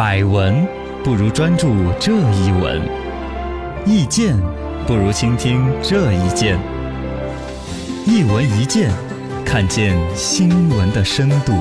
[0.00, 0.66] 百闻
[1.04, 2.80] 不如专注这一闻，
[3.84, 4.34] 意见
[4.86, 6.58] 不如倾听这一见。
[8.06, 8.90] 一闻一见，
[9.44, 11.52] 看见新闻的深度。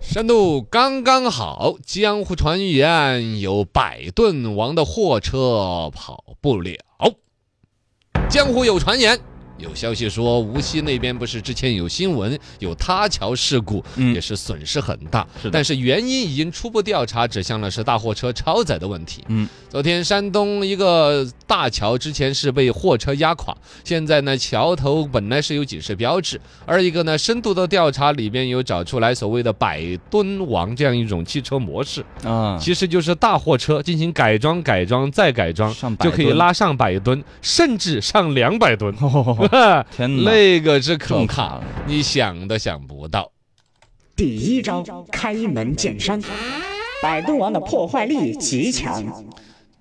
[0.00, 6.72] 深度刚刚好，江湖传言有百吨王的货车跑不了。
[8.30, 9.20] 江湖有传言，
[9.58, 15.26] 有消息说无锡那边不是之前有新闻有塌桥事故，嗯也是损失很大。
[15.52, 19.24] 但是原因已经初步调查指向了是大货车超载的问题。
[19.28, 38.92] 嗯，昨天山东一个大桥之前是被货车压垮，现在呢桥头本来是有警示标志，而一个呢深度的调查里边有找出来所谓的百吨王这样一种汽车模式，啊，其实就是大货车进行改装、改装再改装就可以拉上百吨，甚至上两百吨。
[39.90, 43.30] 天哪，那个是可卡，你想都想不到。
[44.16, 46.22] 第一招开门见山，
[47.02, 49.04] 百吨王的破坏力极强，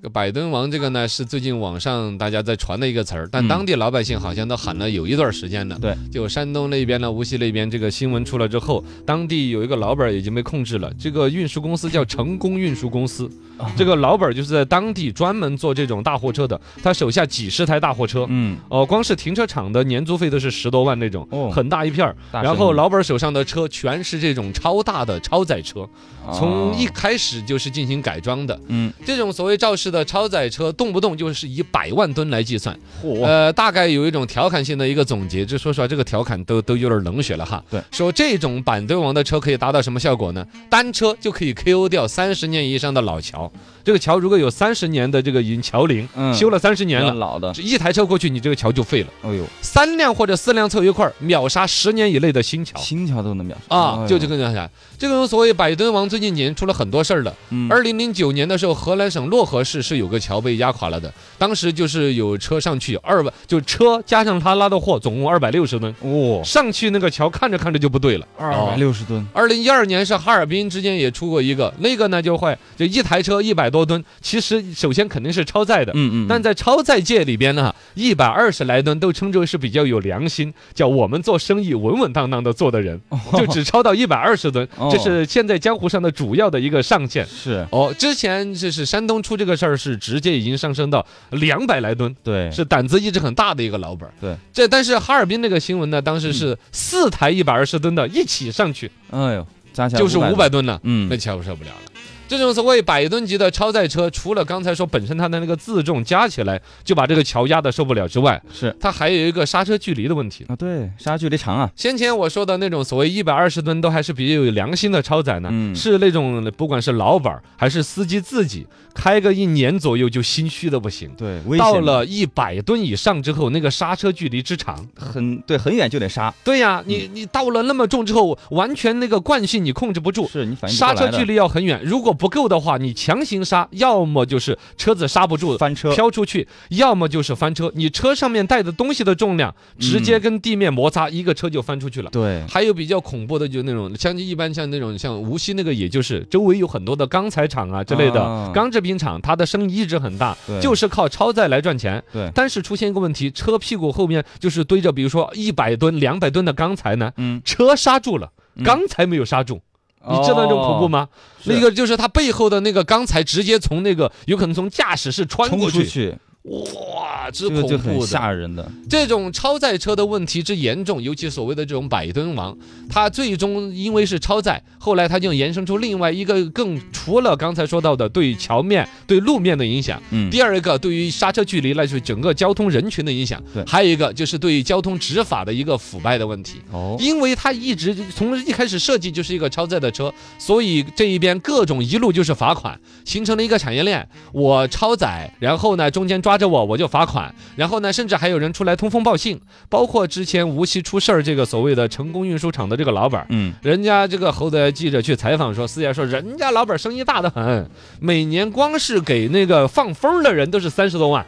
[0.02, 5.78] 这个百吨王这个呢，是最近网上大家在传的一个词儿，但嗯当地老百姓好像都喊了有一段时间了。
[5.80, 10.92] 对，就山东那边呢，无锡那边这个新闻出来之后，当地有一个老板已经被控制了。
[11.00, 18.26] 这个运输公司叫成功运输公司，啊 这个老板就是在当地专门做这种大货车的，他手下几十台大货车。
[18.30, 22.16] 嗯，哦，光是停车场的年租费都是十多万那种，哦很大一片儿。
[22.32, 25.88] 然后老板手上的车全是这种超大的超载车，
[26.34, 28.60] 从一哦开始就是进行改装的。
[28.68, 32.78] 嗯，这种所谓肇事的超载车，动不动就是以百万吨来计算。
[33.04, 37.64] 嚯，呃，大概有一种调侃性的一个总结，这说实话，这个调侃都都有点冷血了哈。
[37.70, 40.46] 对，说这种百吨王的车可以达到什么效果呢？
[40.70, 43.52] 单车就可以 KO 掉三十年以上的老桥。
[43.84, 47.14] 这个桥如果有三十年的这个已经桥龄，嗯修了三十年了。
[47.14, 49.10] 老的，一台车过去，你这个桥就废了。
[49.24, 54.08] 哎呦，三辆或者四辆凑一块儿，秒杀十年以内的新桥新桥都能秒杀啊！
[54.08, 54.70] 就这个，个样子。
[55.04, 57.36] 这种所谓百吨王最近已经出了很多事儿了。
[57.50, 57.70] 嗯。
[57.70, 68.26] 二零零九年的时候，河南省漯河市是有个桥被压垮了的，当时就是有车上去二百，就车加上他拉的货，总共二百六十吨，哦，上去那个桥看着看着就不对了。
[68.38, 75.92] 二百六十吨，二零一二年是哈尔滨之间也出过一个，那个呢就坏，就一台车一百多吨，其实首先肯定是超载的。
[75.96, 83.02] 嗯嗯，但在超载界里边呢，一百二十来吨都称之为是比较有良心，叫我们做生意稳稳当当的做的人，
[83.34, 87.26] 就只超到一百二十吨，哦这是现在江湖上的主要的一个上限。
[87.26, 87.66] 是。
[87.72, 94.14] 哦，之前就是山东出这个事儿，是直接已经上升到两百来吨，对，是胆子一直很大的一个老板儿。
[94.22, 100.66] 对，这但是哈尔滨那个新闻呢，当时是四台一百二十吨的一起上去，哎呦，加起来就是五500百吨。
[100.66, 101.08] 了，嗯。
[101.10, 101.92] 那瞧受不了了。
[102.28, 108.76] 这种所谓百吨级的超载车，除了刚才说本身它的那个自重加起来就把这个桥压的受不了之外，是。
[108.80, 110.46] 它还有一个刹车距离的问题。
[110.48, 115.76] 啊，对，刹车距离长啊，先前我说的那种所谓一百二十吨都还是比较有良心的超载呢，嗯。
[115.76, 121.10] 是那种不管是老板还是司机自己开个一年左右就心虚的不行。
[121.18, 130.30] 对，到的了一百吨以上之后，那个刹车距离之长，很对，很远就得刹，对呀，你你到了那么重之后，完全那个惯性你控制不住，
[130.68, 135.58] 刹车距离要很远，如果不够的话，你强行刹，要么就是车子刹不住。
[135.58, 137.72] 翻车，飘出去，要么就是翻车。
[137.76, 142.10] 你车上面带的东西的重量直接嗯跟地面摩擦，一个车就翻出去了。
[142.12, 152.04] 对，还有比较恐怖的，就那种像一般像那种像无锡那个，也就是周围有很多的钢材厂啊之类的、啊钢制品厂，它的生意一直很大，对就是靠超载来赚钱。
[152.12, 159.62] 对但是出现一个问题，车屁股后面就是堆着，比如说一百吨、两百吨的钢材呢，嗯，车刹住了，嗯钢材没有刹住。
[160.10, 161.08] 你知道那种恐怖吗？
[161.46, 168.06] 那个就是它背后的那个钢材直接从那个有可能从驾驶室穿过去，出去，哇，之恐怖的。
[168.06, 172.56] 吓人的，这种超载车的问题之严重，尤其所谓的这种百吨王，
[172.90, 186.60] 它最终因为是超载，后来它就延伸出另外一个更除了刚才说到的对桥面、对路面的影响，嗯，第二个对于刹车距离，那就是整个交通人群的影响，对还有一个就是对于交通执法的一个腐败的问题。
[186.74, 194.06] 哦，因为它一直从一开始设计就是一个超载的车，所以这一边各种一路就是罚款，形成了一个产业链。
[194.34, 199.40] 我超载，然后呢中间抓着我我就罚款，然后呢甚至还有人出来通风报信，
[199.70, 203.26] 包括之前无锡出事儿这个所谓的成功运输厂的这个老板。
[203.30, 207.70] 嗯，人家这个后台记者去采访说，私下说人家老板生意大得很，
[208.00, 211.26] 每年光是给那个放风的人都是三十多万，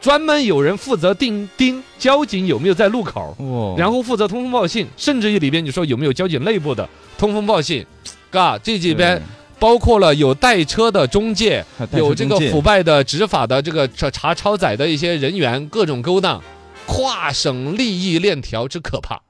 [0.00, 7.84] 专门有人负责盯盯交警有没有在路口，哇，然后负责通风报信，甚至于里边你说有没有交警内部的通风报信，
[8.30, 9.20] 嘎，这几边
[9.58, 16.42] 包括了有带车的中介，有这个腐败的执法的这个查查超载的一些人员，各种勾当，
[16.86, 19.20] 跨省利益链条之可怕。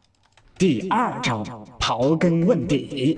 [0.58, 1.42] 第二招
[1.80, 3.16] 刨根问底，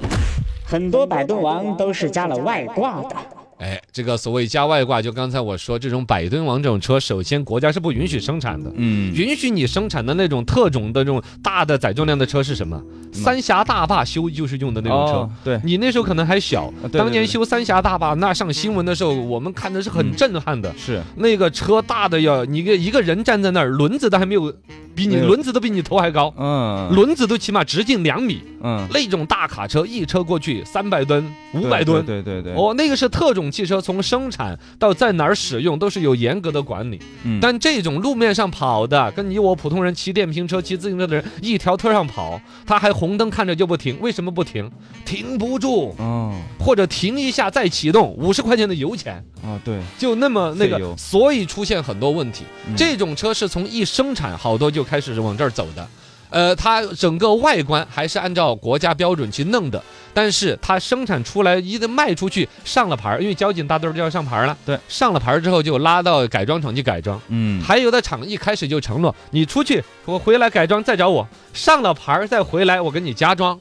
[0.65, 3.17] 很多百度王都是加了外挂的。
[3.61, 8.73] 哎，这个所谓加外挂，就刚才我说这种百吨王这种车，首先国家是不允许生产的。
[8.75, 12.83] 嗯，允许你生产的那种特种的这种大的载重量的车是什么？
[13.13, 15.13] 三峡大坝修就是用的那种车。
[15.13, 20.73] 哦，对，你那时候可能还小，当年修三峡大坝，那上新闻的时候，我们看的是很震撼的。
[20.79, 24.55] 是，那个车大的要，你一个一个人站在那儿，轮子都还没有，
[25.01, 28.43] 比你轮子都比你头还高，嗯，轮子都起码直径两米。
[28.63, 32.05] 嗯，那种大卡车一车过去三百吨、五百吨。
[32.05, 37.01] 对对对，哦，那个是特种汽车，从生产到在哪儿使用都是有严格的管理。
[37.25, 37.39] 嗯。
[37.41, 44.71] 但这种路面上跑的，跟你我普通人骑电瓶车、骑自行车的人一条腿上跑，他还红灯看着就不停，为什么不停？
[45.07, 52.45] 停不住，嗯或者停一下再启动，五十块钱的油钱，啊，对，就那么那个，所以出现很多问题。
[52.69, 52.77] 嗯。
[52.77, 55.87] 这种车是从一生产好多就开始往这儿走的。
[56.31, 59.83] 呃，它整个外观还是按照国家标准去弄的，
[60.15, 67.21] 但是它生产出来一旦卖出去上了牌儿，因为交警大队儿就要上牌儿了，对，上了牌儿之后就拉到改装厂去改装。
[67.29, 73.59] 嗯，还有的厂一开始就承诺，你出去我回来改装再找我，上了牌儿再回来我给你加装。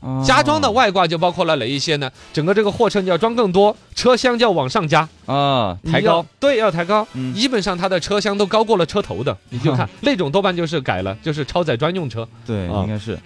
[0.00, 2.10] 哦加装的外挂就包括了哪一些呢？
[2.32, 7.06] 整个这个货车你要装更多，车厢就要往上加，啊，抬高，，对，要抬高。
[7.14, 12.26] 嗯基本上它的车厢都高过了车头的， 你就看那种多半就是改了，就是超载专用车。
[12.46, 13.18] 对，啊应该是，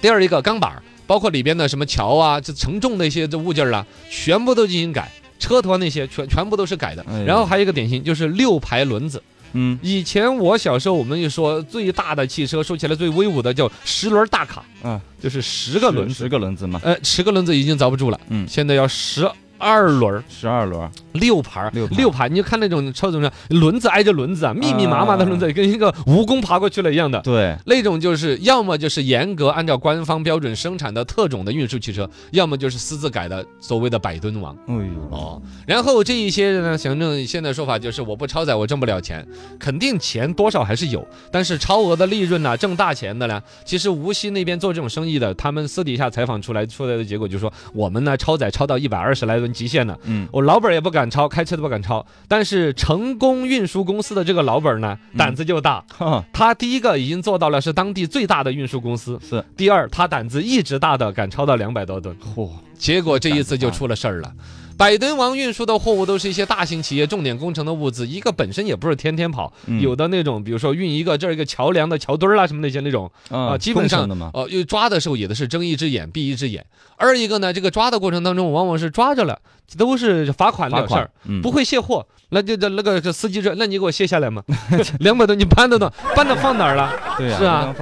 [0.00, 5.10] 第二一个钢板，包括里边的什么桥啊，这承重的一些这物件儿啦，全部都进行改。
[5.38, 9.22] 车头那些全全部都是改的哎，然后还有一个典型就是六排轮子。
[9.56, 9.78] 嗯。
[9.82, 18.46] 以前我小时候，我们就说最大的汽车，说起来最威武的叫十轮大卡，嗯，就是十个轮子，十个轮子嘛，呃，十个轮子已经遭不住了，嗯。
[18.46, 27.20] 现在要十二轮儿，十二轮，六排儿，六排六排，你就看那种车怎么样，轮子挨着轮子啊，密密麻麻的轮子，跟一个蜈蚣爬过去了一样的。
[27.20, 34.56] 对，那种就是要么就是严格按照官方标准生产的特种的运输汽车，要么就是私自改的所谓的百吨王。
[34.66, 39.26] 哎呦，哦，然后这一些人呢，行政现在说法就是我不超载我挣不了钱，
[39.58, 49.98] 肯定钱多少还是有，但是超额的利润呢、挣大钱的呢，其实无锡那边做这种生意的，他们私底下采访出来出来的结果就是说，我们呢超载超到一百二十来吨极限了。
[50.04, 55.84] 嗯，我老板儿也不敢超，开车都不敢超，但是成功运输公司的这个老板儿呢，嗯胆子就大。
[55.96, 62.16] 哈，他第一个已经做到了是当地最大的运输公司，是，第二他胆子一直大的敢超到两百多吨。
[62.34, 64.32] 嚯，结果这一次就出了事儿了。
[64.76, 76.64] 百吨王运输的货物都是一些大型企业重点工程的物资，一个本身也不是天天跑，嗯有的那种，比如说运一个这儿一个桥梁的桥墩儿啊什么那些那种啊、啊，基本上工程的嘛，哦，因为抓的时候也的是睁一只眼闭一只眼。
[76.96, 79.38] 二一个呢，这个抓的过程当中，往往是抓着了，
[79.78, 81.10] 都是罚款罚了事儿
[81.42, 82.06] 不会卸货。
[82.30, 84.42] 那就那那个这司机说，那你给我卸下来嘛，
[85.00, 86.92] 两百多你搬得动，搬的放哪儿了？
[87.16, 87.74] 对呀，是啊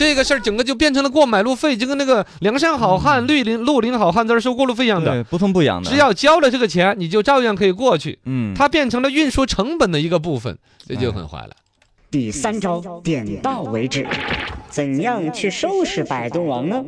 [0.00, 5.10] 这个事儿整个就变成了过买路费，就跟那个梁山好汉、绿林绿林好汉在这儿收过路费一样的。
[5.10, 8.18] 对，不痛不痒的，只要交了这个钱，你就照样可以过去。
[8.24, 10.56] 嗯，它变成了运输成本的一个部分，
[10.88, 11.50] 这就很坏了。
[12.10, 14.06] 第三招，点到为止。
[14.70, 16.82] 怎样去收拾百吨王呢？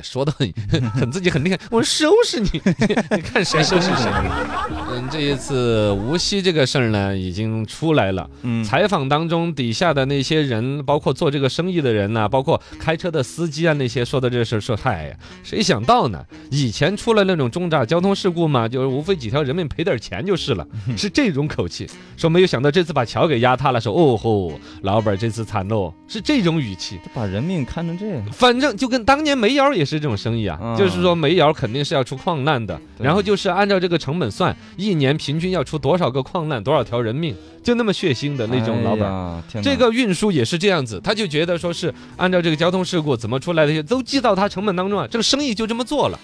[0.00, 0.50] 你说的很
[0.92, 2.48] 很自己很厉害，我收拾你，
[3.14, 4.10] 你看谁收拾谁。
[4.90, 8.28] 嗯，这一次无锡这个事儿呢，已经出来了。
[8.42, 16.24] 嗯，采访当中，底下的那些人，包括做这个生意的人呐、包括开车的司机啊，那些说的这事儿，说嗨呀，谁想到呢？
[16.50, 20.66] 以前出了那种重大交通事故嘛，就是无非几条人命赔点钱就是了，
[20.96, 21.86] 是这种口气。
[22.16, 26.98] 说没有想到这次把桥给压塌了，说哦吼，老板这次惨喽，是这种语气。
[27.12, 39.42] 把人命看成这样，反正就跟当年煤窑也是这种生意啊，嗯就是说煤窑肯定是要出矿难的，然后就是按照这个成本算，一年平均要出多少个矿难，多少条人命，就那么血腥的那种老板。
[39.62, 46.18] 这个运输也是这样子，他就觉得说是按照这个交通事故怎么出来的，都记到他成本当中啊，这个生意就这么做了。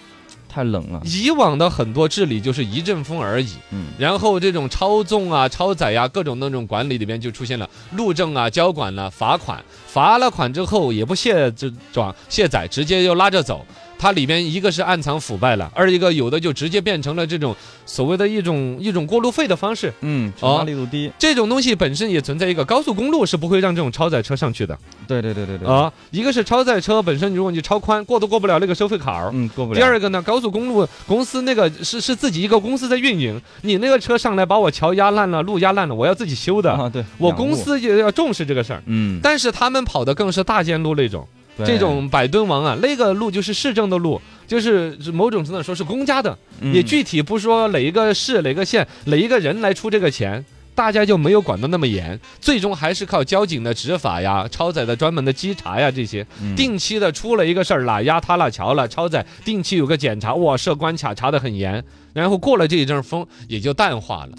[0.57, 13.63] 太冷了，以往的很多治理就是一阵风而已，嗯，然后这种超重啊、超载呀、各种那种管理里边就出现了路政啊、交管了、罚款，罚了款之后也不卸这装卸载，直接就拉着走。
[13.97, 19.93] 它里边一个是暗藏腐败了，二一个有的就直接变成了这种所谓的一种一种过路费的方式。
[20.01, 24.77] 嗯，哦惩罚力度低，这种东西本身也存在一个高速公路是不会让这种超载车上去的
[25.07, 25.91] 对对对对对，啊。
[26.11, 29.29] 一个是超载车本身，如果你超宽过都过不了那个收费坎儿。
[29.33, 29.77] 嗯，过不了。
[29.77, 36.71] 第二个呢，高速公路公司那个是是自己一个公司在运营，你那个车上来把我桥压烂了，路压烂了，我要自己修的。
[36.71, 38.81] 啊，对，我公，司也要重视这个事儿。
[38.85, 46.73] 嗯，但是他们跑的更是大件路那种，对这种百吨王啊，那个路就是市政的路，就是是某种程度上说是公家的，嗯。
[46.73, 50.43] 也具体不说哪一个市、哪个县、哪一个人来出这个钱。
[50.75, 56.55] 大家就没有管得那么严，最终还是靠交警的执法呀、超载的专门的稽查呀这些，嗯。
[56.55, 61.83] 定期的出了一个事儿哪，压塌了桥了，超载定期有个检查，哇，设关卡查得很严，
[62.17, 64.31] 然后过了这一阵风也就淡化了。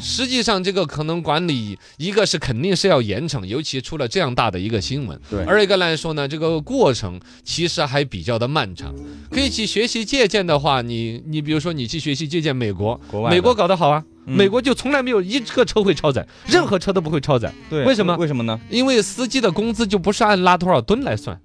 [0.00, 5.20] 实际上，这个可能管理一个是肯定是要严惩，尤其出了这样大的一个新闻。
[5.28, 8.94] 对二一个来说呢，这个过程其实还比较的漫长。
[9.30, 18.58] 可以去学习借鉴的话，你你比如说你去学习借鉴美国，国外美国搞得好啊，嗯美国就从来没有一个车会超载，任何车都不会超载，对，为什么为什么呢？
[18.70, 21.38] 因为司机的工资就不是按拉多少吨来算，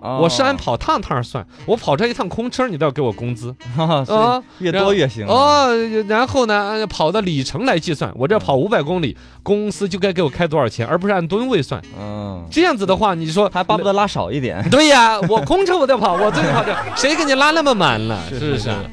[0.00, 4.42] 我是按哦跑趟趟算，我跑这一趟空车你都要给我工资 啊。
[4.58, 5.32] 越多越行啊。
[5.32, 5.76] 哦，
[6.08, 11.80] 然后呢，按跑的里程来计算，我这跑五百公里，公司就该给我开多少钱，而不是按吨位算。
[11.98, 14.68] 嗯，这样子的话，你说还巴不得拉少一点。
[14.70, 18.22] 对呀，我空车我都跑，我最跑这，谁给你拉那么满了？
[18.28, 18.84] 是是不是啊？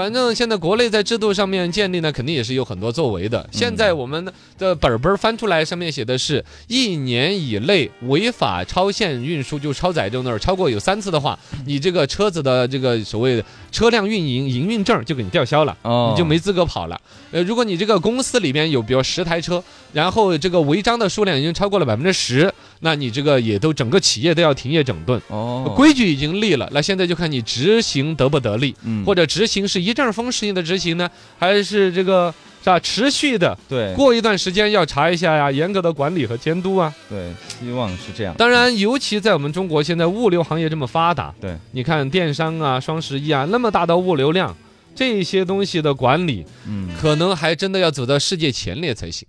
[0.00, 3.46] 反正现在国内在制度上面建立呢，肯定也是有很多作为的。
[3.52, 4.24] 现在我们
[4.58, 15.76] 的本本翻出来，上面写的是一年以内违法超限运输，就超载就那儿超过有三次的话，你这个车子的这个所谓的车辆运营营运证就给你吊销了。
[15.82, 16.98] 哦你就没资格跑了。
[17.30, 25.20] 呃，如果你这个公司里面有比如十台车，然后这个违章的数量已经超过了百分之十，那你这个也都整个企业都要停业整顿。
[25.28, 32.32] 哦，规矩已经立了，那现在就看你执行得不得力，嗯或者执行是一阵风式的执行呢，还是这个
[32.62, 33.56] 是吧持续的？
[33.68, 36.92] 对过一段时间要查一下呀，严格的管理和监督啊。
[37.08, 38.34] 对，希望是这样。
[38.36, 44.56] 当然，尤其在我们中国现在物流行业这么发达，对，你看电商啊、双十一啊，那么大的物流量，
[44.94, 49.26] 这些东西的管理，嗯，可能还真的要走到世界前列才行。